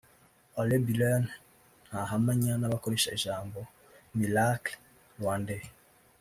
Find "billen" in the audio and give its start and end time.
0.87-1.23